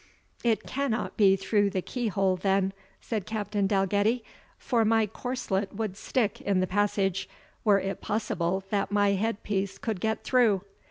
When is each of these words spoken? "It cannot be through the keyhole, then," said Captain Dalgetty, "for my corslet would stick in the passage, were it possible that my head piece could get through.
"It 0.43 0.63
cannot 0.65 1.15
be 1.15 1.35
through 1.35 1.69
the 1.69 1.81
keyhole, 1.83 2.35
then," 2.35 2.73
said 3.01 3.27
Captain 3.27 3.67
Dalgetty, 3.67 4.23
"for 4.57 4.83
my 4.83 5.05
corslet 5.05 5.75
would 5.75 5.95
stick 5.95 6.41
in 6.41 6.59
the 6.59 6.65
passage, 6.65 7.29
were 7.63 7.77
it 7.79 8.01
possible 8.01 8.63
that 8.71 8.89
my 8.91 9.09
head 9.09 9.43
piece 9.43 9.77
could 9.77 9.99
get 9.99 10.23
through. 10.23 10.63